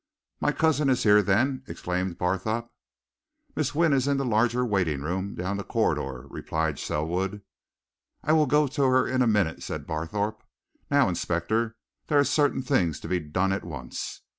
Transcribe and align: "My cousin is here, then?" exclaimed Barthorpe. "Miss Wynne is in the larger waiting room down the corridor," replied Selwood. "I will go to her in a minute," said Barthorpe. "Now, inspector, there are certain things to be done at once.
"My 0.39 0.51
cousin 0.51 0.89
is 0.89 1.03
here, 1.03 1.21
then?" 1.21 1.61
exclaimed 1.67 2.17
Barthorpe. 2.17 2.71
"Miss 3.55 3.75
Wynne 3.75 3.93
is 3.93 4.07
in 4.07 4.17
the 4.17 4.25
larger 4.25 4.65
waiting 4.65 5.03
room 5.03 5.35
down 5.35 5.57
the 5.57 5.63
corridor," 5.63 6.25
replied 6.27 6.79
Selwood. 6.79 7.43
"I 8.23 8.33
will 8.33 8.47
go 8.47 8.65
to 8.65 8.81
her 8.85 9.07
in 9.07 9.21
a 9.21 9.27
minute," 9.27 9.61
said 9.61 9.85
Barthorpe. 9.85 10.41
"Now, 10.89 11.07
inspector, 11.07 11.77
there 12.07 12.17
are 12.17 12.23
certain 12.23 12.63
things 12.63 12.99
to 13.01 13.07
be 13.07 13.19
done 13.19 13.51
at 13.53 13.63
once. 13.63 14.21